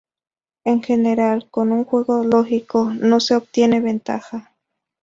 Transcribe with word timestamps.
En 0.63 0.81
general, 0.81 1.47
con 1.51 1.71
un 1.71 1.85
juego 1.85 2.23
lógico 2.23 2.91
no 2.91 3.19
se 3.19 3.35
obtiene 3.35 3.81
ventaja. 3.81 4.51